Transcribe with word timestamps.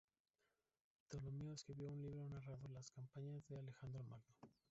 Ptolomeo 1.07 1.53
escribió 1.53 1.91
un 1.91 2.01
libro 2.01 2.25
narrando 2.27 2.67
las 2.69 2.89
campañas 2.89 3.47
de 3.47 3.59
Alejandro 3.59 4.03
Magno. 4.03 4.33